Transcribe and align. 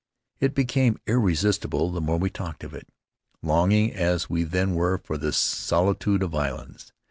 It 0.39 0.55
became 0.55 0.97
irresistible 1.05 1.91
the 1.91 2.01
more 2.01 2.17
we 2.17 2.31
talked 2.31 2.63
of 2.63 2.73
it, 2.73 2.87
longing 3.43 3.93
as 3.93 4.31
we 4.31 4.41
then 4.43 4.73
were 4.73 4.97
for 4.97 5.15
the 5.15 5.31
solitude 5.31 6.23
of 6.23 6.33
islands. 6.33 6.91